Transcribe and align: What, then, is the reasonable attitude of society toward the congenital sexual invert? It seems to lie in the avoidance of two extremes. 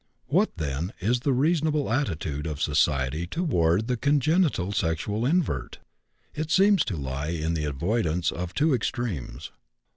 What, 0.25 0.57
then, 0.57 0.93
is 0.99 1.19
the 1.19 1.31
reasonable 1.31 1.93
attitude 1.93 2.47
of 2.47 2.59
society 2.59 3.27
toward 3.27 3.85
the 3.87 3.97
congenital 3.97 4.71
sexual 4.71 5.27
invert? 5.27 5.77
It 6.33 6.49
seems 6.49 6.83
to 6.85 6.97
lie 6.97 7.27
in 7.29 7.53
the 7.53 7.65
avoidance 7.65 8.31
of 8.31 8.55
two 8.55 8.73
extremes. 8.73 9.51